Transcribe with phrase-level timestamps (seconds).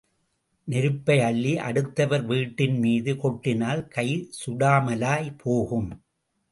[0.67, 4.07] நெருப்பை அள்ளி அடுத்தவர் வீட்டின் மீது கொட்டினால் கை
[4.39, 5.89] சுடாமலா போகும்?